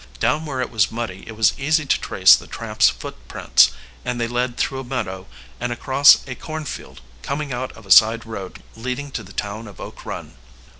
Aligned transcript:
Down 0.19 0.47
where 0.47 0.61
it 0.61 0.71
was 0.71 0.91
muddy 0.91 1.23
it 1.27 1.33
was 1.37 1.53
easy 1.59 1.85
to 1.85 2.01
trace 2.01 2.35
the 2.35 2.47
tramp's 2.47 2.89
footprints, 2.89 3.69
and 4.03 4.19
they 4.19 4.27
led 4.27 4.57
through 4.57 4.79
a 4.79 4.83
meadow 4.83 5.27
and 5.59 5.71
across 5.71 6.25
a 6.27 6.33
cornfield, 6.33 7.01
coming 7.21 7.53
out 7.53 7.77
at 7.77 7.85
a 7.85 7.91
side 7.91 8.25
road 8.25 8.63
leading 8.75 9.11
to 9.11 9.21
the 9.21 9.31
town 9.31 9.67
of 9.67 9.79
Oak 9.79 10.03
Run. 10.03 10.37